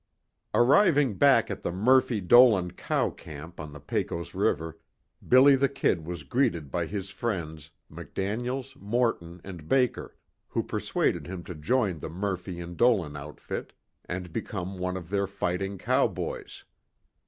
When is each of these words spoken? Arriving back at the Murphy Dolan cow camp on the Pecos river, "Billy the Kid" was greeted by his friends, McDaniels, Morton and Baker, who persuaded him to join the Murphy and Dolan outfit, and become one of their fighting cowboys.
Arriving 0.55 1.13
back 1.13 1.51
at 1.51 1.61
the 1.61 1.71
Murphy 1.71 2.19
Dolan 2.19 2.71
cow 2.71 3.11
camp 3.11 3.59
on 3.59 3.71
the 3.71 3.79
Pecos 3.79 4.33
river, 4.33 4.79
"Billy 5.27 5.55
the 5.55 5.69
Kid" 5.69 6.07
was 6.07 6.23
greeted 6.23 6.71
by 6.71 6.87
his 6.87 7.11
friends, 7.11 7.69
McDaniels, 7.87 8.75
Morton 8.81 9.41
and 9.43 9.69
Baker, 9.69 10.15
who 10.47 10.63
persuaded 10.63 11.27
him 11.27 11.43
to 11.43 11.53
join 11.53 11.99
the 11.99 12.09
Murphy 12.09 12.59
and 12.59 12.75
Dolan 12.75 13.15
outfit, 13.15 13.73
and 14.05 14.33
become 14.33 14.79
one 14.79 14.97
of 14.97 15.11
their 15.11 15.27
fighting 15.27 15.77
cowboys. 15.77 16.65